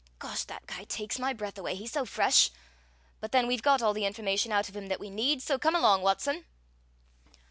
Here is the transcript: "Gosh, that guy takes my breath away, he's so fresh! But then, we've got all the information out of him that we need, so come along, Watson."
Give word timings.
"Gosh, 0.17 0.45
that 0.45 0.65
guy 0.65 0.85
takes 0.85 1.19
my 1.19 1.31
breath 1.31 1.59
away, 1.59 1.75
he's 1.75 1.91
so 1.91 2.05
fresh! 2.05 2.49
But 3.19 3.31
then, 3.31 3.45
we've 3.45 3.61
got 3.61 3.83
all 3.83 3.93
the 3.93 4.05
information 4.07 4.51
out 4.51 4.67
of 4.67 4.75
him 4.75 4.87
that 4.87 4.99
we 4.99 5.11
need, 5.11 5.43
so 5.43 5.59
come 5.59 5.75
along, 5.75 6.01
Watson." 6.01 6.43